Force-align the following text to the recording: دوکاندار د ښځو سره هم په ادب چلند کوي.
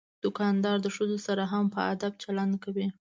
دوکاندار 0.23 0.77
د 0.81 0.87
ښځو 0.95 1.17
سره 1.27 1.43
هم 1.51 1.65
په 1.73 1.79
ادب 1.91 2.13
چلند 2.23 2.53
کوي. 2.63 2.87